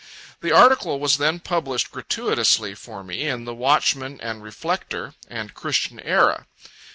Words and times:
The 0.41 0.51
article 0.51 0.99
was 0.99 1.19
then 1.19 1.39
published 1.39 1.91
gratuitously 1.91 2.73
for 2.73 3.03
me 3.03 3.27
in 3.27 3.45
the 3.45 3.53
"Watchman 3.53 4.19
and 4.19 4.41
Reflector" 4.41 5.13
and 5.27 5.53
"Christian 5.53 5.99
Era." 5.99 6.47